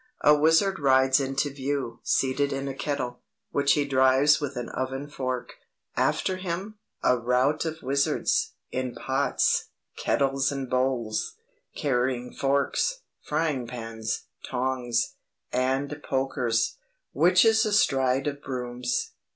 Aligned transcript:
A 0.23 0.33
wizard 0.35 0.79
rides 0.79 1.19
into 1.19 1.51
view, 1.53 1.99
seated 2.01 2.51
in 2.51 2.67
a 2.67 2.73
kettle, 2.73 3.19
which 3.51 3.73
he 3.73 3.85
drives 3.85 4.41
with 4.41 4.55
an 4.57 4.69
oven 4.69 5.07
fork; 5.07 5.53
after 5.95 6.37
him, 6.37 6.79
a 7.03 7.15
rout 7.19 7.65
of 7.65 7.83
wizards, 7.83 8.53
in 8.71 8.95
pots, 8.95 9.65
kettles 9.97 10.51
and 10.51 10.67
bowls, 10.67 11.37
carrying 11.75 12.33
forks, 12.33 13.01
frying 13.21 13.67
pans, 13.67 14.23
tongs, 14.49 15.17
and 15.53 16.01
pokers; 16.01 16.79
witches 17.13 17.63
astride 17.63 18.25
of 18.25 18.41
brooms. 18.41 19.11